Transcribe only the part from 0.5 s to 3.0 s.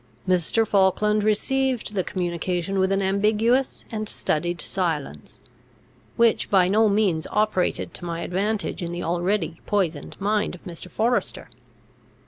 Falkland received the communication with